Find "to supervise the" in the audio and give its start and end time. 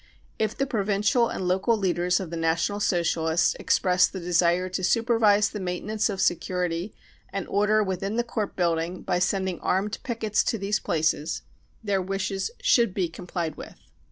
4.67-5.59